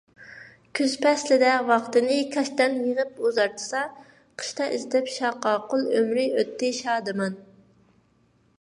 [0.77, 3.83] كۈز پەسلىدە ۋاقتىنى كاشتان يىغىپ ئۇزارتسا،
[4.41, 7.37] قىشتا ئىزدەپ شاقاقۇل ئۆمرى ئۆتتى شادىمان.